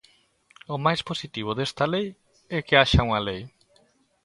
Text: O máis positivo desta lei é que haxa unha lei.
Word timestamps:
O 0.73 0.75
máis 0.85 1.01
positivo 1.09 1.51
desta 1.57 1.85
lei 1.93 2.07
é 2.57 2.59
que 2.65 2.77
haxa 2.79 3.05
unha 3.07 3.21
lei. 3.29 3.41